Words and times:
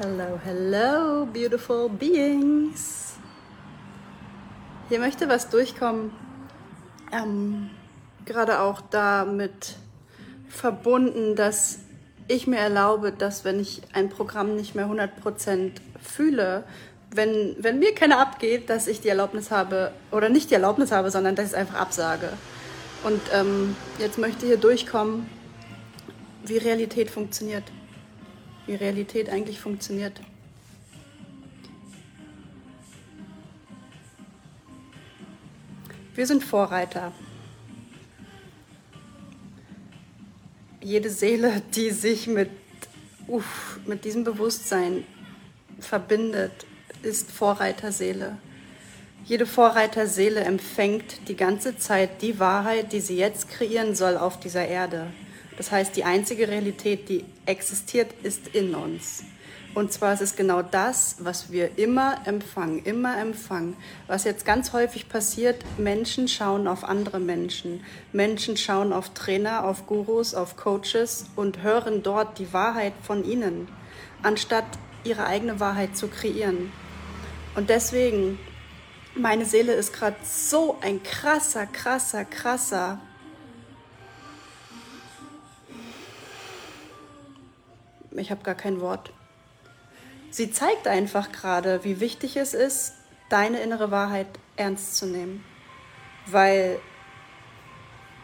Hello, 0.00 0.38
hello, 0.44 1.26
beautiful 1.26 1.88
beings. 1.88 3.14
Hier 4.88 5.00
möchte 5.00 5.28
was 5.28 5.48
durchkommen. 5.48 6.12
Ähm, 7.12 7.70
gerade 8.24 8.60
auch 8.60 8.80
damit 8.80 9.74
verbunden, 10.48 11.34
dass 11.34 11.80
ich 12.28 12.46
mir 12.46 12.58
erlaube, 12.58 13.10
dass 13.10 13.44
wenn 13.44 13.58
ich 13.58 13.82
ein 13.92 14.08
Programm 14.08 14.54
nicht 14.54 14.76
mehr 14.76 14.86
100% 14.86 15.72
fühle, 16.00 16.62
wenn, 17.10 17.56
wenn 17.58 17.80
mir 17.80 17.92
keiner 17.92 18.20
abgeht, 18.20 18.70
dass 18.70 18.86
ich 18.86 19.00
die 19.00 19.08
Erlaubnis 19.08 19.50
habe, 19.50 19.90
oder 20.12 20.28
nicht 20.28 20.50
die 20.50 20.54
Erlaubnis 20.54 20.92
habe, 20.92 21.10
sondern 21.10 21.34
dass 21.34 21.46
ich 21.46 21.52
es 21.54 21.58
einfach 21.58 21.80
absage. 21.80 22.28
Und 23.02 23.20
ähm, 23.34 23.74
jetzt 23.98 24.16
möchte 24.16 24.46
hier 24.46 24.58
durchkommen, 24.58 25.28
wie 26.44 26.58
Realität 26.58 27.10
funktioniert. 27.10 27.64
Wie 28.68 28.74
Realität 28.74 29.30
eigentlich 29.30 29.58
funktioniert. 29.58 30.20
Wir 36.14 36.26
sind 36.26 36.44
Vorreiter. 36.44 37.12
Jede 40.82 41.08
Seele, 41.08 41.62
die 41.74 41.90
sich 41.92 42.26
mit, 42.26 42.50
uff, 43.26 43.80
mit 43.86 44.04
diesem 44.04 44.24
Bewusstsein 44.24 45.04
verbindet, 45.80 46.52
ist 47.02 47.30
Vorreiterseele. 47.30 48.36
Jede 49.24 49.46
Vorreiterseele 49.46 50.40
empfängt 50.40 51.26
die 51.28 51.36
ganze 51.36 51.78
Zeit 51.78 52.20
die 52.20 52.38
Wahrheit, 52.38 52.92
die 52.92 53.00
sie 53.00 53.16
jetzt 53.16 53.48
kreieren 53.48 53.94
soll 53.94 54.18
auf 54.18 54.38
dieser 54.38 54.68
Erde. 54.68 55.06
Das 55.58 55.72
heißt, 55.72 55.96
die 55.96 56.04
einzige 56.04 56.48
Realität, 56.48 57.08
die 57.08 57.24
existiert, 57.44 58.12
ist 58.22 58.48
in 58.54 58.76
uns. 58.76 59.24
Und 59.74 59.92
zwar 59.92 60.14
ist 60.14 60.22
es 60.22 60.36
genau 60.36 60.62
das, 60.62 61.16
was 61.18 61.50
wir 61.52 61.78
immer 61.78 62.26
empfangen, 62.26 62.84
immer 62.84 63.20
empfangen. 63.20 63.76
Was 64.06 64.24
jetzt 64.24 64.44
ganz 64.44 64.72
häufig 64.72 65.08
passiert, 65.08 65.64
Menschen 65.76 66.28
schauen 66.28 66.66
auf 66.68 66.84
andere 66.84 67.18
Menschen. 67.20 67.84
Menschen 68.12 68.56
schauen 68.56 68.92
auf 68.92 69.10
Trainer, 69.10 69.64
auf 69.64 69.86
Gurus, 69.86 70.34
auf 70.34 70.56
Coaches 70.56 71.26
und 71.36 71.62
hören 71.62 72.02
dort 72.02 72.38
die 72.38 72.52
Wahrheit 72.52 72.94
von 73.02 73.24
ihnen, 73.24 73.68
anstatt 74.22 74.66
ihre 75.04 75.26
eigene 75.26 75.60
Wahrheit 75.60 75.96
zu 75.96 76.06
kreieren. 76.08 76.72
Und 77.56 77.68
deswegen, 77.68 78.38
meine 79.16 79.44
Seele 79.44 79.72
ist 79.72 79.92
gerade 79.92 80.16
so 80.22 80.78
ein 80.82 81.02
krasser, 81.02 81.66
krasser, 81.66 82.24
krasser 82.24 83.00
ich 88.18 88.30
habe 88.30 88.42
gar 88.42 88.54
kein 88.54 88.80
Wort. 88.80 89.12
Sie 90.30 90.50
zeigt 90.50 90.86
einfach 90.86 91.32
gerade, 91.32 91.84
wie 91.84 92.00
wichtig 92.00 92.36
es 92.36 92.54
ist, 92.54 92.92
deine 93.28 93.60
innere 93.60 93.90
Wahrheit 93.90 94.26
ernst 94.56 94.96
zu 94.96 95.06
nehmen. 95.06 95.44
Weil, 96.26 96.78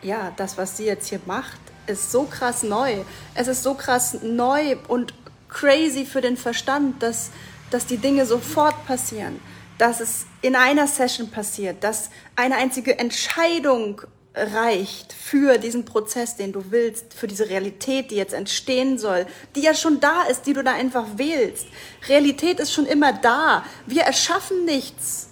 ja, 0.02 0.32
das, 0.36 0.58
was 0.58 0.76
sie 0.76 0.84
jetzt 0.84 1.08
hier 1.08 1.20
macht, 1.26 1.58
ist 1.86 2.10
so 2.10 2.24
krass 2.24 2.62
neu. 2.62 3.02
Es 3.34 3.48
ist 3.48 3.62
so 3.62 3.74
krass 3.74 4.18
neu 4.22 4.76
und 4.88 5.14
crazy 5.48 6.04
für 6.04 6.20
den 6.20 6.36
Verstand, 6.36 7.02
dass, 7.02 7.30
dass 7.70 7.86
die 7.86 7.98
Dinge 7.98 8.26
sofort 8.26 8.86
passieren, 8.86 9.40
dass 9.78 10.00
es 10.00 10.26
in 10.42 10.56
einer 10.56 10.86
Session 10.86 11.30
passiert, 11.30 11.82
dass 11.84 12.10
eine 12.36 12.56
einzige 12.56 12.98
Entscheidung 12.98 14.02
reicht 14.34 15.12
für 15.12 15.58
diesen 15.58 15.84
Prozess, 15.84 16.36
den 16.36 16.52
du 16.52 16.70
willst, 16.70 17.14
für 17.14 17.28
diese 17.28 17.48
Realität, 17.48 18.10
die 18.10 18.16
jetzt 18.16 18.34
entstehen 18.34 18.98
soll, 18.98 19.26
die 19.54 19.60
ja 19.60 19.74
schon 19.74 20.00
da 20.00 20.24
ist, 20.24 20.42
die 20.42 20.52
du 20.52 20.64
da 20.64 20.72
einfach 20.72 21.06
wählst. 21.16 21.66
Realität 22.08 22.58
ist 22.58 22.72
schon 22.72 22.86
immer 22.86 23.12
da. 23.12 23.64
Wir 23.86 24.02
erschaffen 24.02 24.64
nichts. 24.64 25.28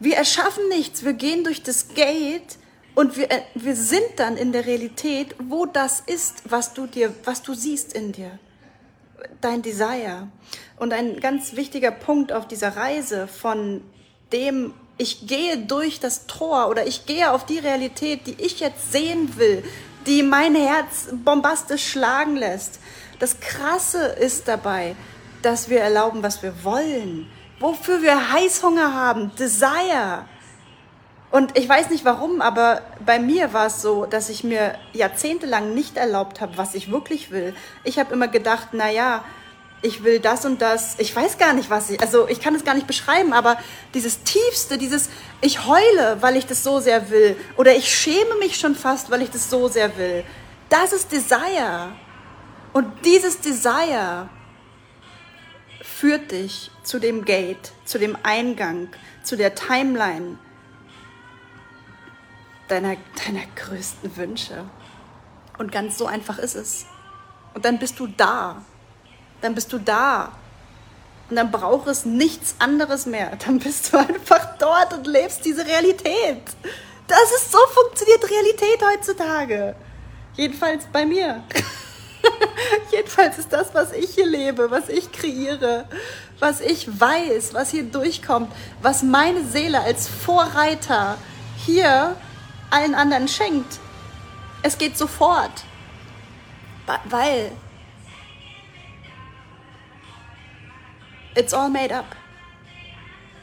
Wir 0.00 0.16
erschaffen 0.16 0.68
nichts. 0.68 1.04
Wir 1.04 1.12
gehen 1.12 1.44
durch 1.44 1.62
das 1.62 1.94
Gate 1.94 2.58
und 2.94 3.16
wir, 3.16 3.30
äh, 3.30 3.42
wir 3.54 3.76
sind 3.76 4.08
dann 4.16 4.36
in 4.36 4.50
der 4.50 4.66
Realität, 4.66 5.36
wo 5.38 5.66
das 5.66 6.00
ist, 6.00 6.42
was 6.50 6.74
du 6.74 6.86
dir, 6.86 7.14
was 7.24 7.42
du 7.42 7.54
siehst 7.54 7.92
in 7.92 8.10
dir. 8.10 8.38
Dein 9.40 9.62
Desire. 9.62 10.28
Und 10.76 10.92
ein 10.92 11.20
ganz 11.20 11.54
wichtiger 11.54 11.92
Punkt 11.92 12.32
auf 12.32 12.48
dieser 12.48 12.76
Reise 12.76 13.28
von 13.28 13.82
dem 14.32 14.74
ich 14.98 15.26
gehe 15.26 15.56
durch 15.58 16.00
das 16.00 16.26
Tor 16.26 16.68
oder 16.68 16.86
ich 16.86 17.06
gehe 17.06 17.32
auf 17.32 17.46
die 17.46 17.58
Realität, 17.58 18.26
die 18.26 18.34
ich 18.38 18.60
jetzt 18.60 18.92
sehen 18.92 19.36
will, 19.38 19.64
die 20.06 20.22
mein 20.22 20.54
Herz 20.54 21.08
bombastisch 21.12 21.88
schlagen 21.88 22.36
lässt. 22.36 22.80
Das 23.18 23.40
Krasse 23.40 24.06
ist 24.06 24.48
dabei, 24.48 24.96
dass 25.42 25.68
wir 25.68 25.80
erlauben, 25.80 26.22
was 26.22 26.42
wir 26.42 26.64
wollen, 26.64 27.28
wofür 27.60 28.02
wir 28.02 28.32
Heißhunger 28.32 28.92
haben, 28.94 29.32
Desire. 29.38 30.24
Und 31.30 31.56
ich 31.58 31.68
weiß 31.68 31.90
nicht 31.90 32.04
warum, 32.04 32.40
aber 32.40 32.80
bei 33.04 33.18
mir 33.18 33.52
war 33.52 33.66
es 33.66 33.82
so, 33.82 34.06
dass 34.06 34.30
ich 34.30 34.44
mir 34.44 34.76
jahrzehntelang 34.94 35.74
nicht 35.74 35.96
erlaubt 35.96 36.40
habe, 36.40 36.56
was 36.56 36.74
ich 36.74 36.90
wirklich 36.90 37.30
will. 37.30 37.54
Ich 37.84 37.98
habe 37.98 38.14
immer 38.14 38.28
gedacht, 38.28 38.68
na 38.72 38.90
ja, 38.90 39.24
ich 39.80 40.02
will 40.02 40.18
das 40.18 40.44
und 40.44 40.60
das, 40.60 40.96
ich 40.98 41.14
weiß 41.14 41.38
gar 41.38 41.52
nicht, 41.52 41.70
was 41.70 41.90
ich, 41.90 42.00
also 42.00 42.28
ich 42.28 42.40
kann 42.40 42.54
es 42.54 42.64
gar 42.64 42.74
nicht 42.74 42.86
beschreiben, 42.86 43.32
aber 43.32 43.56
dieses 43.94 44.22
Tiefste, 44.22 44.76
dieses, 44.76 45.08
ich 45.40 45.66
heule, 45.66 46.18
weil 46.20 46.36
ich 46.36 46.46
das 46.46 46.64
so 46.64 46.80
sehr 46.80 47.10
will, 47.10 47.36
oder 47.56 47.74
ich 47.74 47.94
schäme 47.94 48.34
mich 48.40 48.56
schon 48.56 48.74
fast, 48.74 49.10
weil 49.10 49.22
ich 49.22 49.30
das 49.30 49.50
so 49.50 49.68
sehr 49.68 49.96
will, 49.96 50.24
das 50.68 50.92
ist 50.92 51.12
Desire. 51.12 51.92
Und 52.72 53.04
dieses 53.04 53.40
Desire 53.40 54.28
führt 55.80 56.32
dich 56.32 56.70
zu 56.82 56.98
dem 56.98 57.24
Gate, 57.24 57.72
zu 57.84 57.98
dem 57.98 58.16
Eingang, 58.22 58.88
zu 59.22 59.36
der 59.36 59.54
Timeline 59.54 60.38
deiner, 62.68 62.96
deiner 63.24 63.46
größten 63.56 64.16
Wünsche. 64.16 64.64
Und 65.56 65.72
ganz 65.72 65.98
so 65.98 66.06
einfach 66.06 66.38
ist 66.38 66.54
es. 66.54 66.86
Und 67.54 67.64
dann 67.64 67.78
bist 67.78 67.98
du 67.98 68.06
da 68.06 68.64
dann 69.40 69.54
bist 69.54 69.72
du 69.72 69.78
da. 69.78 70.32
Und 71.30 71.36
dann 71.36 71.50
braucht 71.50 71.88
es 71.88 72.04
nichts 72.04 72.54
anderes 72.58 73.06
mehr. 73.06 73.36
Dann 73.44 73.58
bist 73.58 73.92
du 73.92 73.98
einfach 73.98 74.56
dort 74.58 74.94
und 74.94 75.06
lebst 75.06 75.44
diese 75.44 75.64
Realität. 75.66 76.42
Das 77.06 77.32
ist 77.36 77.52
so 77.52 77.58
funktioniert 77.68 78.30
Realität 78.30 78.82
heutzutage. 78.82 79.74
Jedenfalls 80.34 80.86
bei 80.92 81.04
mir. 81.04 81.42
Jedenfalls 82.92 83.38
ist 83.38 83.52
das, 83.52 83.74
was 83.74 83.92
ich 83.92 84.14
hier 84.14 84.26
lebe, 84.26 84.70
was 84.70 84.88
ich 84.88 85.10
kreiere, 85.12 85.86
was 86.38 86.60
ich 86.60 87.00
weiß, 87.00 87.54
was 87.54 87.70
hier 87.70 87.84
durchkommt, 87.84 88.52
was 88.82 89.02
meine 89.02 89.44
Seele 89.44 89.80
als 89.80 90.08
Vorreiter 90.08 91.16
hier 91.64 92.16
allen 92.70 92.94
anderen 92.94 93.28
schenkt. 93.28 93.78
Es 94.62 94.78
geht 94.78 94.96
sofort. 94.98 95.64
Weil 97.04 97.52
It's 101.34 101.52
all 101.52 101.68
made 101.68 101.92
up. 101.92 102.14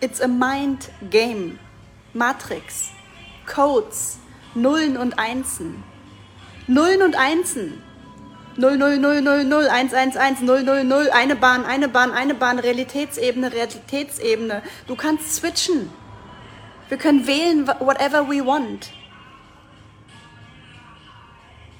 It's 0.02 0.20
a 0.20 0.28
mind 0.28 0.90
game. 1.10 1.60
Matrix. 2.14 2.92
Codes. 3.46 4.18
Nullen 4.54 4.98
und 4.98 5.18
Einsen. 5.20 5.84
Nullen 6.68 7.02
und 7.02 7.16
Einsen. 7.16 7.82
0, 8.58 8.78
0, 8.78 9.00
0, 9.00 9.22
0, 9.22 9.44
0, 9.44 9.68
1, 9.68 9.94
1, 9.94 10.16
1, 10.16 10.42
0, 10.42 10.64
0, 10.64 10.84
0, 10.86 11.10
eine 11.12 11.36
Bahn, 11.36 11.66
eine 11.66 11.90
Bahn, 11.90 12.12
eine 12.12 12.34
Bahn, 12.34 12.58
Realitätsebene, 12.58 13.52
Realitätsebene. 13.52 14.62
Du 14.88 14.96
kannst 14.96 15.36
switchen. 15.36 15.90
Wir 16.88 16.98
können 16.98 17.28
wählen, 17.28 17.68
whatever 17.68 18.30
we 18.30 18.46
want. 18.46 18.92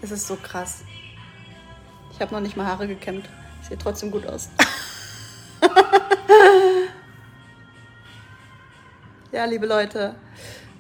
Es 0.02 0.12
ist 0.12 0.28
so 0.28 0.36
krass. 0.36 0.84
Ich 2.12 2.20
habe 2.20 2.34
noch 2.34 2.42
nicht 2.42 2.58
mal 2.58 2.66
Haare 2.66 2.88
gekämmt. 2.88 3.30
Sieht 3.68 3.82
trotzdem 3.82 4.12
gut 4.12 4.28
aus. 4.28 4.50
ja, 9.32 9.46
liebe 9.46 9.66
Leute, 9.66 10.16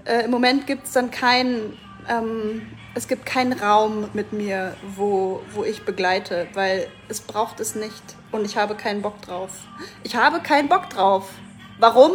äh, 0.06 0.25
im 0.25 0.31
Moment 0.31 0.68
gibt 0.68 0.86
es 0.86 0.94
dann 0.94 1.12
keinen, 1.12 1.77
ähm, 2.07 2.62
es 2.94 3.07
gibt 3.07 3.25
keinen 3.25 3.54
Raum 3.54 4.10
mit 4.13 4.33
mir, 4.33 4.75
wo, 4.95 5.42
wo 5.51 5.63
ich 5.63 5.83
begleite, 5.83 6.48
weil 6.54 6.88
es 7.10 7.22
braucht 7.22 7.60
es 7.60 7.75
nicht 7.75 8.04
und 8.31 8.45
ich 8.45 8.57
habe 8.57 8.75
keinen 8.75 9.01
Bock 9.01 9.22
drauf. 9.22 9.51
Ich 10.04 10.16
habe 10.16 10.39
keinen 10.39 10.69
Bock 10.69 10.89
drauf. 10.89 11.30
Warum? 11.80 12.12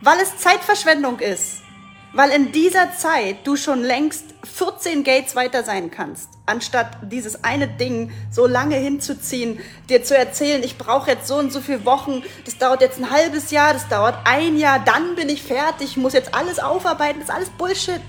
Weil 0.00 0.18
es 0.20 0.36
Zeitverschwendung 0.38 1.20
ist. 1.20 1.62
Weil 2.12 2.30
in 2.30 2.50
dieser 2.50 2.92
Zeit 2.96 3.46
du 3.46 3.56
schon 3.56 3.82
längst 3.82 4.24
14 4.44 5.04
Gates 5.04 5.36
weiter 5.36 5.62
sein 5.62 5.92
kannst, 5.92 6.28
anstatt 6.44 6.98
dieses 7.02 7.44
eine 7.44 7.68
Ding 7.68 8.10
so 8.32 8.48
lange 8.48 8.74
hinzuziehen, 8.76 9.60
dir 9.88 10.02
zu 10.02 10.16
erzählen, 10.16 10.62
ich 10.64 10.76
brauche 10.76 11.10
jetzt 11.10 11.28
so 11.28 11.36
und 11.36 11.52
so 11.52 11.60
viele 11.60 11.84
Wochen, 11.84 12.24
das 12.44 12.58
dauert 12.58 12.80
jetzt 12.80 12.98
ein 12.98 13.10
halbes 13.10 13.52
Jahr, 13.52 13.74
das 13.74 13.86
dauert 13.86 14.16
ein 14.24 14.56
Jahr, 14.56 14.80
dann 14.80 15.14
bin 15.14 15.28
ich 15.28 15.44
fertig, 15.44 15.96
muss 15.96 16.12
jetzt 16.12 16.34
alles 16.34 16.58
aufarbeiten, 16.58 17.20
das 17.20 17.28
ist 17.28 17.34
alles 17.34 17.50
Bullshit. 17.50 18.02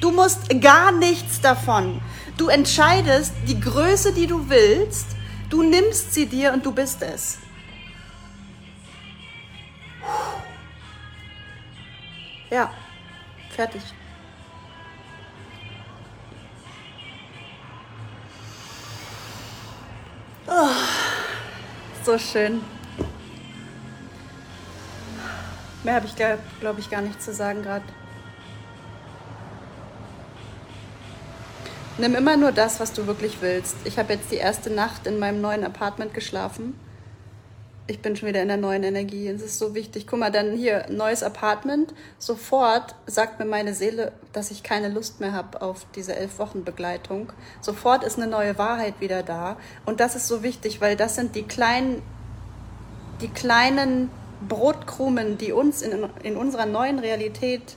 Du 0.00 0.12
musst 0.12 0.60
gar 0.60 0.92
nichts 0.92 1.40
davon. 1.40 2.00
Du 2.36 2.48
entscheidest 2.48 3.32
die 3.48 3.60
Größe, 3.60 4.12
die 4.12 4.28
du 4.28 4.48
willst, 4.48 5.06
du 5.50 5.62
nimmst 5.62 6.14
sie 6.14 6.26
dir 6.26 6.52
und 6.52 6.64
du 6.64 6.72
bist 6.72 7.02
es. 7.02 7.38
Ja 12.50 12.70
fertig. 13.60 13.82
Oh, 20.46 20.68
so 22.06 22.16
schön. 22.16 22.62
Mehr 25.84 25.96
habe 25.96 26.06
ich, 26.06 26.16
glaube 26.16 26.80
ich, 26.80 26.88
gar 26.88 27.02
nicht 27.02 27.20
zu 27.20 27.34
sagen 27.34 27.62
gerade. 27.62 27.84
Nimm 31.98 32.14
immer 32.14 32.38
nur 32.38 32.52
das, 32.52 32.80
was 32.80 32.94
du 32.94 33.06
wirklich 33.06 33.42
willst. 33.42 33.76
Ich 33.84 33.98
habe 33.98 34.14
jetzt 34.14 34.30
die 34.30 34.36
erste 34.36 34.70
Nacht 34.70 35.06
in 35.06 35.18
meinem 35.18 35.42
neuen 35.42 35.64
Apartment 35.64 36.14
geschlafen. 36.14 36.80
Ich 37.86 38.00
bin 38.00 38.14
schon 38.14 38.28
wieder 38.28 38.40
in 38.42 38.48
der 38.48 38.56
neuen 38.56 38.84
Energie. 38.84 39.26
Es 39.26 39.42
ist 39.42 39.58
so 39.58 39.74
wichtig. 39.74 40.06
Guck 40.06 40.20
mal, 40.20 40.30
dann 40.30 40.56
hier, 40.56 40.86
neues 40.90 41.22
Apartment. 41.22 41.92
Sofort 42.18 42.94
sagt 43.06 43.40
mir 43.40 43.46
meine 43.46 43.74
Seele, 43.74 44.12
dass 44.32 44.52
ich 44.52 44.62
keine 44.62 44.88
Lust 44.88 45.18
mehr 45.20 45.32
habe 45.32 45.60
auf 45.60 45.86
diese 45.96 46.14
elf 46.14 46.38
Wochen 46.38 46.62
Begleitung. 46.62 47.32
Sofort 47.60 48.04
ist 48.04 48.16
eine 48.16 48.28
neue 48.28 48.56
Wahrheit 48.58 49.00
wieder 49.00 49.24
da. 49.24 49.56
Und 49.86 49.98
das 49.98 50.14
ist 50.14 50.28
so 50.28 50.44
wichtig, 50.44 50.80
weil 50.80 50.94
das 50.96 51.16
sind 51.16 51.34
die 51.34 51.42
kleinen, 51.42 52.00
die 53.20 53.28
kleinen 53.28 54.08
Brotkrumen, 54.48 55.36
die 55.36 55.52
uns 55.52 55.82
in, 55.82 56.08
in 56.22 56.36
unserer 56.36 56.66
neuen 56.66 56.98
Realität 57.00 57.76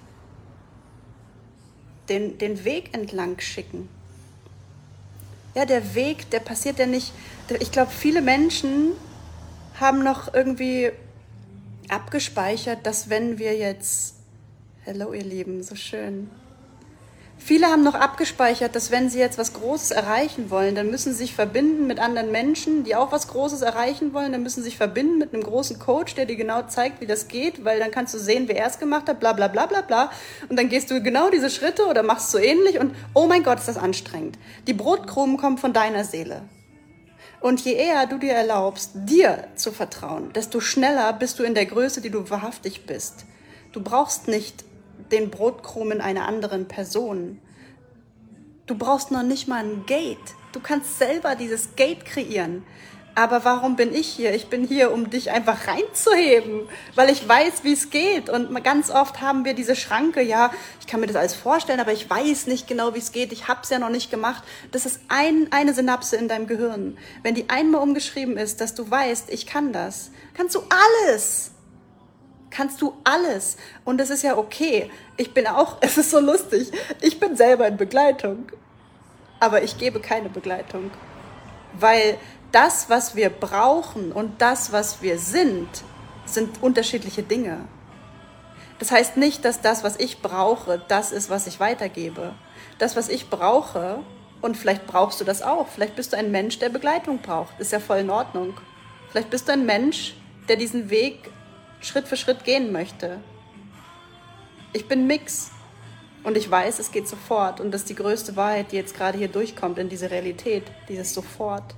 den, 2.10 2.38
den 2.38 2.64
Weg 2.66 2.94
entlang 2.94 3.40
schicken. 3.40 3.90
Ja, 5.56 5.66
der 5.66 5.96
Weg, 5.96 6.30
der 6.32 6.40
passiert 6.40 6.80
ja 6.80 6.86
nicht. 6.86 7.14
Ich 7.60 7.72
glaube, 7.72 7.92
viele 7.92 8.22
Menschen 8.22 8.94
haben 9.80 10.04
noch 10.04 10.34
irgendwie 10.34 10.92
abgespeichert, 11.90 12.86
dass 12.86 13.10
wenn 13.10 13.40
wir 13.40 13.56
jetzt, 13.56 14.16
hello 14.84 15.14
ihr 15.14 15.24
Lieben, 15.24 15.64
so 15.64 15.76
schön, 15.76 16.30
Viele 17.46 17.68
haben 17.68 17.84
noch 17.84 17.96
abgespeichert, 17.96 18.74
dass 18.74 18.90
wenn 18.90 19.10
sie 19.10 19.20
jetzt 19.20 19.38
was 19.38 19.52
Großes 19.52 19.92
erreichen 19.92 20.50
wollen, 20.50 20.76
dann 20.76 20.90
müssen 20.90 21.12
sie 21.12 21.18
sich 21.18 21.36
verbinden 21.36 21.88
mit 21.88 22.00
anderen 22.00 22.32
Menschen, 22.32 22.86
die 22.86 22.96
auch 22.96 23.12
was 23.12 23.28
Großes 23.28 23.64
erreichen 23.64 24.14
wollen. 24.14 24.32
Dann 24.32 24.44
müssen 24.44 24.62
sie 24.62 24.70
sich 24.70 24.78
verbinden 24.78 25.18
mit 25.18 25.34
einem 25.34 25.44
großen 25.44 25.78
Coach, 25.78 26.16
der 26.16 26.26
dir 26.26 26.38
genau 26.38 26.62
zeigt, 26.62 27.02
wie 27.02 27.06
das 27.06 27.28
geht, 27.28 27.66
weil 27.66 27.80
dann 27.80 27.92
kannst 27.92 28.14
du 28.14 28.18
sehen, 28.18 28.48
wer 28.48 28.56
er 28.56 28.68
es 28.68 28.80
gemacht 28.80 29.10
hat, 29.10 29.20
bla 29.20 29.34
bla 29.34 29.50
bla 29.50 29.66
bla 29.66 29.82
bla. 29.82 30.10
Und 30.48 30.58
dann 30.58 30.70
gehst 30.70 30.90
du 30.90 31.04
genau 31.04 31.30
diese 31.30 31.50
Schritte 31.50 31.86
oder 31.88 32.02
machst 32.02 32.32
so 32.32 32.38
ähnlich 32.38 32.80
und 32.80 32.96
oh 33.14 33.28
mein 33.28 33.44
Gott, 33.44 33.60
ist 33.60 33.68
das 33.68 33.78
anstrengend. 33.78 34.40
Die 34.68 34.74
Brotkrumen 34.74 35.36
kommen 35.36 35.58
von 35.58 35.74
deiner 35.74 36.06
Seele. 36.06 36.44
Und 37.44 37.60
je 37.66 37.74
eher 37.74 38.08
du 38.08 38.18
dir 38.20 38.32
erlaubst, 38.32 38.92
dir 38.94 39.50
zu 39.56 39.74
vertrauen, 39.74 40.32
desto 40.32 40.62
schneller 40.62 41.12
bist 41.12 41.40
du 41.40 41.44
in 41.44 41.54
der 41.54 41.66
Größe, 41.66 42.00
die 42.00 42.10
du 42.10 42.30
wahrhaftig 42.30 42.86
bist. 42.86 43.26
Du 43.74 43.84
brauchst 43.84 44.30
nicht 44.30 44.64
den 45.12 45.30
Brotkrumen 45.30 46.00
einer 46.00 46.26
anderen 46.26 46.70
Person. 46.70 47.42
Du 48.66 48.78
brauchst 48.78 49.12
noch 49.12 49.24
nicht 49.24 49.50
mal 49.50 49.62
ein 49.62 49.86
Gate. 49.86 50.18
Du 50.54 50.62
kannst 50.62 50.98
selber 50.98 51.36
dieses 51.36 51.76
Gate 51.76 52.06
kreieren. 52.06 52.64
Aber 53.16 53.46
warum 53.46 53.76
bin 53.76 53.94
ich 53.94 54.08
hier? 54.08 54.34
Ich 54.34 54.48
bin 54.48 54.66
hier, 54.66 54.92
um 54.92 55.12
dich 55.12 55.30
einfach 55.30 55.68
reinzuheben, 55.68 56.68
weil 56.96 57.12
ich 57.12 57.28
weiß, 57.28 57.64
wie 57.64 57.74
es 57.74 57.92
geht. 57.92 58.30
Und 58.30 58.64
ganz 58.64 58.90
oft 58.90 59.22
haben 59.22 59.46
wir 59.46 59.54
diese 59.54 59.76
Schranke, 59.76 60.22
ja, 60.22 60.52
ich 60.80 60.88
kann 60.88 61.00
mir 61.00 61.06
das 61.06 61.16
alles 61.16 61.36
vorstellen, 61.36 61.80
aber 61.80 61.94
ich 61.94 62.10
weiß 62.10 62.48
nicht 62.48 62.68
genau, 62.68 62.96
wie 62.96 63.00
es 63.00 63.12
geht. 63.12 63.32
Ich 63.32 63.48
habe 63.48 63.60
es 63.62 63.70
ja 63.70 63.78
noch 63.78 63.90
nicht 63.90 64.10
gemacht. 64.10 64.44
Das 64.72 64.88
ist 64.88 65.00
ein, 65.10 65.48
eine 65.52 65.76
Synapse 65.76 66.16
in 66.16 66.28
deinem 66.28 66.48
Gehirn. 66.48 66.98
Wenn 67.22 67.36
die 67.36 67.50
einmal 67.50 67.82
umgeschrieben 67.82 68.36
ist, 68.36 68.62
dass 68.62 68.74
du 68.74 68.90
weißt, 68.90 69.30
ich 69.32 69.46
kann 69.46 69.74
das, 69.74 70.10
kannst 70.34 70.56
du 70.56 70.64
alles 70.70 71.52
kannst 72.54 72.84
du 72.84 72.94
alles. 73.04 73.58
Und 73.84 74.00
es 74.00 74.12
ist 74.12 74.22
ja 74.22 74.38
okay. 74.38 74.92
Ich 75.18 75.34
bin 75.34 75.48
auch, 75.48 75.78
es 75.82 75.98
ist 75.98 76.12
so 76.12 76.20
lustig, 76.20 76.72
ich 77.02 77.20
bin 77.20 77.36
selber 77.36 77.68
in 77.68 77.78
Begleitung. 77.78 78.46
Aber 79.40 79.64
ich 79.64 79.78
gebe 79.78 80.00
keine 80.00 80.30
Begleitung. 80.30 80.92
Weil 81.74 82.18
das, 82.54 82.90
was 82.90 83.16
wir 83.16 83.30
brauchen 83.30 84.12
und 84.12 84.42
das, 84.42 84.72
was 84.72 85.02
wir 85.02 85.18
sind, 85.18 85.68
sind 86.26 86.62
unterschiedliche 86.62 87.24
Dinge. 87.24 87.68
Das 88.80 88.92
heißt 88.92 89.18
nicht, 89.18 89.44
dass 89.44 89.60
das, 89.60 89.84
was 89.84 90.00
ich 90.00 90.22
brauche, 90.22 90.82
das 90.88 91.12
ist, 91.12 91.30
was 91.30 91.48
ich 91.48 91.60
weitergebe. 91.60 92.34
Das, 92.78 92.96
was 92.96 93.10
ich 93.10 93.30
brauche, 93.30 94.00
und 94.42 94.56
vielleicht 94.56 94.86
brauchst 94.86 95.20
du 95.20 95.26
das 95.26 95.42
auch, 95.42 95.68
vielleicht 95.68 95.96
bist 95.96 96.14
du 96.14 96.18
ein 96.18 96.30
Mensch, 96.32 96.60
der 96.60 96.70
Begleitung 96.70 97.20
braucht, 97.20 97.60
ist 97.60 97.72
ja 97.72 97.80
voll 97.80 98.00
in 98.00 98.10
Ordnung. 98.10 98.54
Vielleicht 99.10 99.32
bist 99.32 99.48
du 99.48 99.54
ein 99.54 99.66
Mensch, 99.66 100.16
der 100.48 100.56
diesen 100.56 100.90
Weg 100.90 101.32
Schritt 101.82 102.08
für 102.08 102.18
Schritt 102.18 102.44
gehen 102.44 102.72
möchte. 102.72 103.20
Ich 104.74 104.88
bin 104.88 105.08
Mix 105.08 105.52
und 106.24 106.38
ich 106.38 106.50
weiß, 106.50 106.80
es 106.80 106.92
geht 106.92 107.08
sofort 107.08 107.60
und 107.60 107.72
das 107.72 107.82
ist 107.82 107.90
die 107.90 107.96
größte 107.96 108.36
Wahrheit, 108.36 108.72
die 108.72 108.76
jetzt 108.76 108.96
gerade 108.96 109.18
hier 109.18 109.28
durchkommt 109.28 109.80
in 109.80 109.90
diese 109.90 110.12
Realität, 110.12 110.64
dieses 110.88 111.14
sofort. 111.14 111.76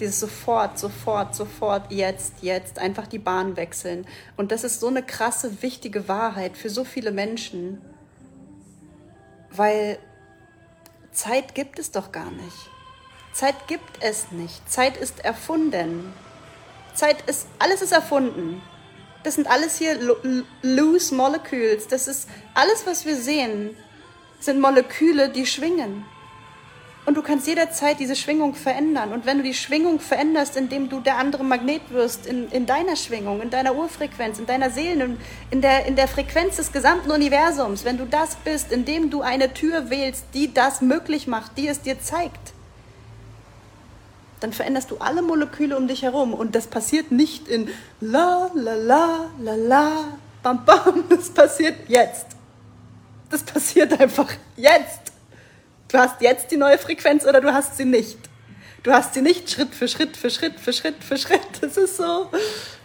Dieses 0.00 0.18
sofort, 0.18 0.78
sofort, 0.78 1.34
sofort, 1.34 1.92
jetzt, 1.92 2.34
jetzt, 2.42 2.78
einfach 2.78 3.06
die 3.06 3.18
Bahn 3.18 3.56
wechseln. 3.56 4.06
Und 4.36 4.50
das 4.50 4.64
ist 4.64 4.80
so 4.80 4.88
eine 4.88 5.02
krasse, 5.02 5.62
wichtige 5.62 6.08
Wahrheit 6.08 6.56
für 6.56 6.68
so 6.68 6.84
viele 6.84 7.12
Menschen, 7.12 7.80
weil 9.50 9.98
Zeit 11.12 11.54
gibt 11.54 11.78
es 11.78 11.92
doch 11.92 12.10
gar 12.10 12.30
nicht. 12.30 12.70
Zeit 13.32 13.68
gibt 13.68 14.02
es 14.02 14.32
nicht. 14.32 14.68
Zeit 14.70 14.96
ist 14.96 15.24
erfunden. 15.24 16.12
Zeit 16.94 17.22
ist, 17.28 17.46
alles 17.58 17.82
ist 17.82 17.92
erfunden. 17.92 18.62
Das 19.22 19.36
sind 19.36 19.46
alles 19.46 19.78
hier 19.78 19.98
loose 20.62 21.14
Molecules. 21.14 21.88
Das 21.88 22.08
ist 22.08 22.28
alles, 22.54 22.86
was 22.86 23.06
wir 23.06 23.16
sehen, 23.16 23.76
sind 24.38 24.60
Moleküle, 24.60 25.30
die 25.30 25.46
schwingen. 25.46 26.04
Und 27.06 27.16
du 27.16 27.22
kannst 27.22 27.46
jederzeit 27.46 28.00
diese 28.00 28.16
Schwingung 28.16 28.54
verändern. 28.54 29.12
Und 29.12 29.26
wenn 29.26 29.36
du 29.36 29.44
die 29.44 29.52
Schwingung 29.52 30.00
veränderst, 30.00 30.56
indem 30.56 30.88
du 30.88 31.00
der 31.00 31.18
andere 31.18 31.44
Magnet 31.44 31.82
wirst, 31.90 32.24
in, 32.24 32.48
in 32.50 32.64
deiner 32.64 32.96
Schwingung, 32.96 33.42
in 33.42 33.50
deiner 33.50 33.74
Urfrequenz, 33.74 34.38
in 34.38 34.46
deiner 34.46 34.70
Seele, 34.70 35.16
in 35.50 35.60
der, 35.60 35.84
in 35.84 35.96
der 35.96 36.08
Frequenz 36.08 36.56
des 36.56 36.72
gesamten 36.72 37.10
Universums, 37.10 37.84
wenn 37.84 37.98
du 37.98 38.06
das 38.06 38.36
bist, 38.36 38.72
indem 38.72 39.10
du 39.10 39.20
eine 39.20 39.52
Tür 39.52 39.90
wählst, 39.90 40.24
die 40.32 40.54
das 40.54 40.80
möglich 40.80 41.26
macht, 41.26 41.58
die 41.58 41.68
es 41.68 41.82
dir 41.82 42.00
zeigt, 42.00 42.54
dann 44.40 44.54
veränderst 44.54 44.90
du 44.90 44.96
alle 44.98 45.20
Moleküle 45.20 45.76
um 45.76 45.88
dich 45.88 46.02
herum. 46.02 46.32
Und 46.32 46.54
das 46.54 46.66
passiert 46.66 47.10
nicht 47.12 47.48
in 47.48 47.68
la, 48.00 48.50
la, 48.54 48.74
la, 48.74 49.30
la, 49.40 49.54
la, 49.54 49.92
bam, 50.42 50.64
bam. 50.64 51.04
Das 51.10 51.28
passiert 51.28 51.88
jetzt. 51.88 52.26
Das 53.30 53.42
passiert 53.42 53.98
einfach 54.00 54.30
jetzt. 54.56 55.03
Du 55.88 55.98
hast 55.98 56.20
jetzt 56.20 56.50
die 56.50 56.56
neue 56.56 56.78
Frequenz 56.78 57.24
oder 57.24 57.40
du 57.40 57.52
hast 57.52 57.76
sie 57.76 57.84
nicht. 57.84 58.18
Du 58.82 58.92
hast 58.92 59.14
sie 59.14 59.22
nicht 59.22 59.50
Schritt 59.50 59.74
für 59.74 59.88
Schritt 59.88 60.16
für 60.16 60.30
Schritt 60.30 60.58
für 60.58 60.72
Schritt 60.72 61.02
für 61.02 61.16
Schritt. 61.16 61.40
Das 61.60 61.76
ist 61.76 61.96
so, 61.96 62.30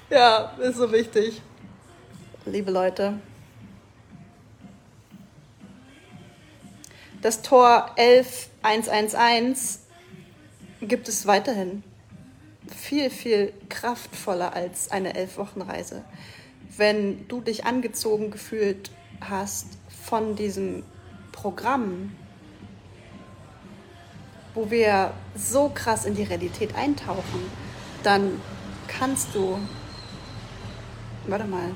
ja, 0.09 0.53
ist 0.59 0.77
so 0.77 0.91
wichtig. 0.91 1.41
Liebe 2.45 2.71
Leute. 2.71 3.19
Das 7.21 7.41
Tor 7.41 7.93
11111 7.97 9.79
gibt 10.81 11.09
es 11.09 11.27
weiterhin 11.27 11.83
viel, 12.67 13.09
viel 13.09 13.53
kraftvoller 13.67 14.53
als 14.53 14.91
eine 14.91 15.15
Elf-Wochen-Reise. 15.15 16.05
Wenn 16.77 17.27
du 17.27 17.41
dich 17.41 17.65
angezogen 17.65 18.31
gefühlt 18.31 18.91
hast 19.19 19.67
von 20.07 20.35
diesem 20.35 20.83
Programm, 21.33 22.13
wo 24.59 24.69
wir 24.69 25.13
so 25.35 25.69
krass 25.69 26.03
in 26.03 26.15
die 26.15 26.23
Realität 26.23 26.75
eintauchen, 26.75 27.49
dann 28.03 28.41
kannst 28.89 29.33
du, 29.33 29.57
warte 31.27 31.45
mal, 31.45 31.71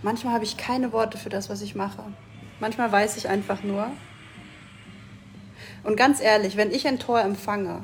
manchmal 0.00 0.32
habe 0.32 0.44
ich 0.44 0.56
keine 0.56 0.90
Worte 0.92 1.18
für 1.18 1.28
das, 1.28 1.50
was 1.50 1.60
ich 1.60 1.74
mache. 1.74 2.02
Manchmal 2.60 2.90
weiß 2.90 3.18
ich 3.18 3.28
einfach 3.28 3.62
nur, 3.62 3.90
und 5.84 5.96
ganz 5.96 6.22
ehrlich, 6.22 6.56
wenn 6.56 6.70
ich 6.70 6.88
ein 6.88 6.98
Tor 6.98 7.20
empfange, 7.20 7.82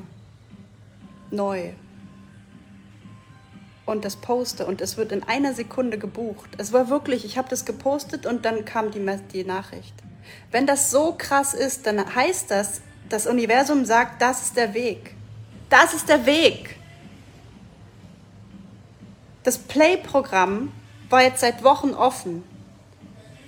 neu, 1.29 1.73
und 3.85 4.05
das 4.05 4.15
poste 4.15 4.65
und 4.65 4.81
es 4.81 4.97
wird 4.97 5.11
in 5.11 5.23
einer 5.23 5.53
Sekunde 5.53 5.99
gebucht. 5.99 6.49
Es 6.57 6.73
war 6.73 6.89
wirklich, 6.89 7.25
ich 7.25 7.37
habe 7.37 7.49
das 7.49 7.65
gepostet 7.65 8.25
und 8.25 8.45
dann 8.45 8.65
kam 8.65 8.89
die, 8.89 9.03
die 9.33 9.43
Nachricht. 9.43 9.93
Wenn 10.51 10.65
das 10.65 10.91
so 10.91 11.15
krass 11.17 11.53
ist, 11.53 11.85
dann 11.85 12.15
heißt 12.15 12.51
das, 12.51 12.81
das 13.07 13.27
Universum 13.27 13.85
sagt, 13.85 14.21
das 14.21 14.43
ist 14.43 14.57
der 14.57 14.73
Weg. 14.73 15.15
Das 15.69 15.93
ist 15.93 16.09
der 16.09 16.25
Weg. 16.25 16.75
Das 19.43 19.57
Play-Programm 19.57 20.71
war 21.09 21.23
jetzt 21.23 21.41
seit 21.41 21.63
Wochen 21.63 21.93
offen. 21.93 22.43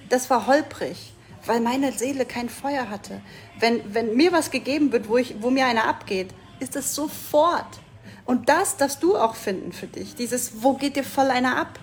Das 0.10 0.30
war 0.30 0.48
holprig 0.48 1.14
weil 1.46 1.60
meine 1.60 1.92
Seele 1.92 2.26
kein 2.26 2.50
Feuer 2.50 2.90
hatte. 2.90 3.22
Wenn, 3.60 3.94
wenn 3.94 4.16
mir 4.16 4.32
was 4.32 4.52
gegeben 4.52 4.92
wird, 4.92 5.10
wo, 5.10 5.18
ich, 5.18 5.42
wo 5.42 5.50
mir 5.50 5.66
einer 5.66 5.86
abgeht, 5.86 6.34
ist 6.60 6.76
es 6.76 6.94
sofort. 6.94 7.80
Und 8.26 8.50
das 8.50 8.78
darfst 8.78 9.02
du 9.02 9.18
auch 9.18 9.36
finden 9.36 9.72
für 9.72 9.88
dich. 9.88 10.16
Dieses, 10.16 10.62
wo 10.62 10.74
geht 10.74 10.96
dir 10.96 11.04
voll 11.04 11.30
einer 11.32 11.58
ab? 11.58 11.80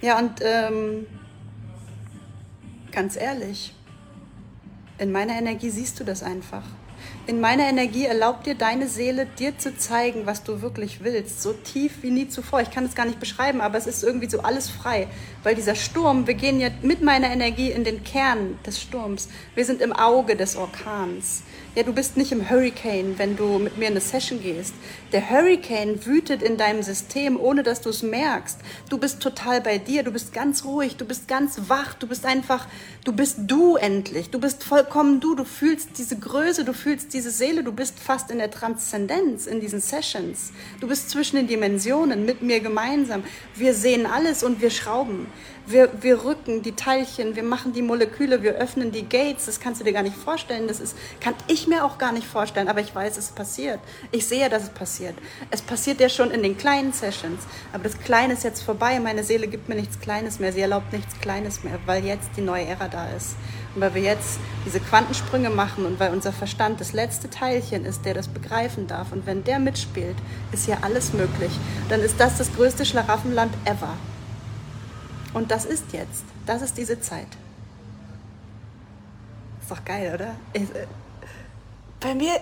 Ja, 0.00 0.18
und 0.18 0.40
ähm, 0.42 1.06
ganz 2.90 3.16
ehrlich, 3.16 3.74
in 5.00 5.12
meiner 5.12 5.36
Energie 5.36 5.70
siehst 5.70 5.98
du 5.98 6.04
das 6.04 6.22
einfach. 6.22 6.62
In 7.26 7.40
meiner 7.40 7.68
Energie 7.68 8.06
erlaubt 8.06 8.46
dir 8.46 8.54
deine 8.54 8.88
Seele, 8.88 9.26
dir 9.26 9.56
zu 9.56 9.76
zeigen, 9.76 10.26
was 10.26 10.42
du 10.42 10.62
wirklich 10.62 11.04
willst. 11.04 11.42
So 11.42 11.52
tief 11.52 12.02
wie 12.02 12.10
nie 12.10 12.28
zuvor. 12.28 12.60
Ich 12.60 12.70
kann 12.70 12.84
es 12.84 12.94
gar 12.94 13.06
nicht 13.06 13.20
beschreiben, 13.20 13.60
aber 13.60 13.78
es 13.78 13.86
ist 13.86 14.02
irgendwie 14.02 14.28
so 14.28 14.40
alles 14.40 14.68
frei. 14.68 15.06
Weil 15.42 15.54
dieser 15.54 15.74
Sturm, 15.74 16.26
wir 16.26 16.34
gehen 16.34 16.60
ja 16.60 16.68
mit 16.82 17.02
meiner 17.02 17.30
Energie 17.30 17.70
in 17.70 17.84
den 17.84 18.04
Kern 18.04 18.58
des 18.66 18.80
Sturms. 18.80 19.28
Wir 19.54 19.64
sind 19.64 19.80
im 19.80 19.92
Auge 19.92 20.36
des 20.36 20.56
Orkans. 20.56 21.42
Ja, 21.76 21.84
du 21.84 21.92
bist 21.92 22.16
nicht 22.16 22.32
im 22.32 22.50
Hurricane, 22.50 23.16
wenn 23.16 23.36
du 23.36 23.60
mit 23.60 23.78
mir 23.78 23.86
in 23.86 23.92
eine 23.92 24.00
Session 24.00 24.42
gehst. 24.42 24.74
Der 25.12 25.30
Hurricane 25.30 26.04
wütet 26.04 26.42
in 26.42 26.56
deinem 26.56 26.82
System, 26.82 27.38
ohne 27.38 27.62
dass 27.62 27.80
du 27.80 27.90
es 27.90 28.02
merkst. 28.02 28.58
Du 28.88 28.98
bist 28.98 29.20
total 29.20 29.60
bei 29.60 29.78
dir, 29.78 30.02
du 30.02 30.10
bist 30.10 30.32
ganz 30.32 30.64
ruhig, 30.64 30.96
du 30.96 31.04
bist 31.04 31.28
ganz 31.28 31.60
wach, 31.68 31.94
du 31.94 32.08
bist 32.08 32.26
einfach, 32.26 32.66
du 33.04 33.12
bist 33.12 33.38
du 33.46 33.76
endlich. 33.76 34.30
Du 34.30 34.40
bist 34.40 34.64
vollkommen 34.64 35.20
du, 35.20 35.36
du 35.36 35.44
fühlst 35.44 35.90
diese 35.96 36.18
Größe, 36.18 36.64
du 36.64 36.72
fühlst 36.72 36.89
diese 36.96 37.30
Seele, 37.30 37.64
du 37.64 37.72
bist 37.72 37.98
fast 37.98 38.30
in 38.30 38.38
der 38.38 38.50
Transzendenz 38.50 39.46
in 39.46 39.60
diesen 39.60 39.80
Sessions. 39.80 40.52
Du 40.80 40.88
bist 40.88 41.10
zwischen 41.10 41.36
den 41.36 41.46
Dimensionen 41.46 42.24
mit 42.24 42.42
mir 42.42 42.60
gemeinsam. 42.60 43.24
Wir 43.54 43.74
sehen 43.74 44.06
alles 44.06 44.42
und 44.42 44.60
wir 44.60 44.70
schrauben. 44.70 45.26
Wir, 45.66 45.90
wir 46.00 46.24
rücken 46.24 46.62
die 46.62 46.72
Teilchen, 46.72 47.36
wir 47.36 47.42
machen 47.42 47.72
die 47.72 47.82
Moleküle, 47.82 48.42
wir 48.42 48.54
öffnen 48.54 48.90
die 48.90 49.08
Gates. 49.08 49.46
Das 49.46 49.60
kannst 49.60 49.80
du 49.80 49.84
dir 49.84 49.92
gar 49.92 50.02
nicht 50.02 50.16
vorstellen. 50.16 50.66
Das 50.66 50.80
ist, 50.80 50.96
kann 51.20 51.34
ich 51.46 51.66
mir 51.66 51.84
auch 51.84 51.98
gar 51.98 52.12
nicht 52.12 52.26
vorstellen, 52.26 52.68
aber 52.68 52.80
ich 52.80 52.94
weiß, 52.94 53.16
es 53.16 53.28
passiert. 53.28 53.78
Ich 54.10 54.26
sehe, 54.26 54.48
dass 54.48 54.64
es 54.64 54.70
passiert. 54.70 55.14
Es 55.50 55.62
passiert 55.62 56.00
ja 56.00 56.08
schon 56.08 56.30
in 56.30 56.42
den 56.42 56.56
kleinen 56.56 56.92
Sessions. 56.92 57.42
Aber 57.72 57.84
das 57.84 57.98
Kleine 57.98 58.32
ist 58.32 58.44
jetzt 58.44 58.62
vorbei. 58.62 58.98
Meine 59.00 59.22
Seele 59.22 59.46
gibt 59.46 59.68
mir 59.68 59.76
nichts 59.76 60.00
Kleines 60.00 60.38
mehr. 60.40 60.52
Sie 60.52 60.60
erlaubt 60.60 60.92
nichts 60.92 61.18
Kleines 61.20 61.62
mehr, 61.62 61.78
weil 61.86 62.04
jetzt 62.04 62.30
die 62.36 62.42
neue 62.42 62.64
Ära 62.64 62.88
da 62.88 63.08
ist. 63.10 63.36
Und 63.74 63.82
weil 63.82 63.94
wir 63.94 64.02
jetzt 64.02 64.40
diese 64.66 64.80
Quantensprünge 64.80 65.50
machen 65.50 65.86
und 65.86 66.00
weil 66.00 66.12
unser 66.12 66.32
Verstand 66.32 66.80
das 66.80 66.92
letzte 66.92 67.30
Teilchen 67.30 67.84
ist, 67.84 68.04
der 68.04 68.14
das 68.14 68.28
begreifen 68.28 68.86
darf. 68.86 69.12
Und 69.12 69.26
wenn 69.26 69.44
der 69.44 69.58
mitspielt, 69.58 70.16
ist 70.50 70.66
ja 70.66 70.78
alles 70.82 71.12
möglich. 71.12 71.52
Dann 71.88 72.00
ist 72.00 72.18
das 72.18 72.38
das 72.38 72.52
größte 72.54 72.84
Schlaraffenland 72.84 73.54
ever. 73.64 73.96
Und 75.32 75.50
das 75.52 75.64
ist 75.64 75.92
jetzt. 75.92 76.24
Das 76.46 76.62
ist 76.62 76.76
diese 76.76 77.00
Zeit. 77.00 77.28
Ist 79.62 79.70
doch 79.70 79.84
geil, 79.84 80.12
oder? 80.14 80.34
Ich, 80.52 80.62
äh, 80.62 80.86
bei 82.00 82.14
mir, 82.14 82.32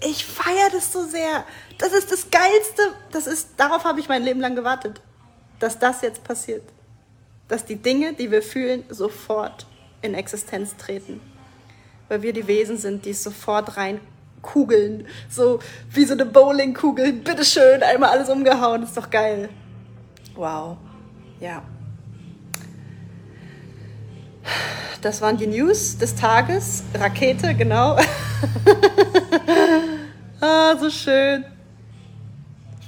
ich 0.00 0.26
feiere 0.26 0.70
das 0.72 0.92
so 0.92 1.04
sehr. 1.06 1.44
Das 1.78 1.92
ist 1.92 2.12
das 2.12 2.30
Geilste. 2.30 2.82
Das 3.12 3.26
ist, 3.26 3.48
darauf 3.56 3.84
habe 3.84 4.00
ich 4.00 4.08
mein 4.08 4.22
Leben 4.22 4.40
lang 4.40 4.56
gewartet, 4.56 5.00
dass 5.58 5.78
das 5.78 6.02
jetzt 6.02 6.22
passiert. 6.22 6.62
Dass 7.48 7.64
die 7.64 7.76
Dinge, 7.76 8.12
die 8.12 8.30
wir 8.30 8.42
fühlen, 8.42 8.84
sofort 8.90 9.66
in 10.02 10.14
Existenz 10.14 10.76
treten. 10.76 11.20
Weil 12.08 12.22
wir 12.22 12.32
die 12.32 12.46
Wesen 12.46 12.76
sind, 12.76 13.04
die 13.04 13.10
es 13.10 13.22
sofort 13.22 13.76
reinkugeln. 13.76 15.06
So 15.28 15.60
wie 15.90 16.04
so 16.04 16.14
eine 16.14 16.26
Bowlingkugel. 16.26 17.12
Bitteschön, 17.12 17.82
einmal 17.82 18.10
alles 18.10 18.28
umgehauen. 18.28 18.82
Ist 18.82 18.96
doch 18.96 19.10
geil. 19.10 19.48
Wow. 20.34 20.76
Ja. 21.40 21.62
Das 25.02 25.20
waren 25.20 25.36
die 25.36 25.46
News 25.46 25.98
des 25.98 26.14
Tages. 26.14 26.82
Rakete, 26.94 27.54
genau. 27.54 27.96
ah, 30.40 30.76
so 30.78 30.90
schön. 30.90 31.44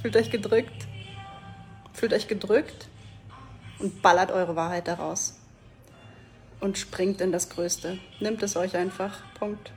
Fühlt 0.01 0.17
euch 0.17 0.29
gedrückt. 0.29 0.87
Fühlt 1.93 2.13
euch 2.13 2.27
gedrückt 2.27 2.87
und 3.79 4.01
ballert 4.01 4.31
eure 4.31 4.55
Wahrheit 4.55 4.87
daraus. 4.87 5.35
Und 6.63 6.77
springt 6.77 7.19
in 7.19 7.33
das 7.33 7.49
Größte. 7.49 7.99
Nimmt 8.21 8.41
es 8.41 8.55
euch 8.55 8.77
einfach. 8.77 9.19
Punkt. 9.37 9.73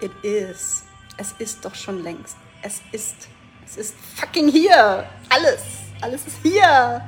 It 0.00 0.12
is. 0.22 0.84
Es 1.16 1.32
ist 1.40 1.64
doch 1.64 1.74
schon 1.74 2.04
längst. 2.04 2.36
Es 2.62 2.80
ist. 2.92 3.26
Es 3.66 3.76
ist 3.76 3.96
fucking 4.14 4.46
hier. 4.46 5.04
Alles. 5.28 5.62
Alles 6.00 6.28
ist 6.28 6.36
hier. 6.44 7.02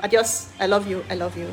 Adios. 0.00 0.46
I 0.62 0.66
love 0.66 0.88
you. 0.88 1.00
I 1.10 1.14
love 1.14 1.36
you. 1.36 1.48